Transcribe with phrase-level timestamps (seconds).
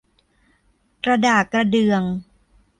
[1.03, 2.03] กระดากกระเดื่อง